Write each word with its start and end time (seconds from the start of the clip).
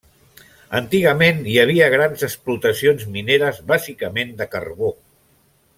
Antigament 0.79 1.43
hi 1.51 1.57
havia 1.65 1.89
grans 1.95 2.25
explotacions 2.29 3.05
mineres, 3.19 3.61
bàsicament 3.73 4.33
de 4.41 4.49
carbó. 4.57 4.95